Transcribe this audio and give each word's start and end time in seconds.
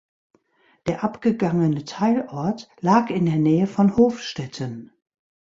Der 0.87 1.03
abgegangene 1.03 1.85
Teilort 1.85 2.69
lag 2.79 3.11
in 3.11 3.27
der 3.27 3.35
Nähe 3.35 3.67
von 3.67 3.97
Hofstetten. 3.97 4.91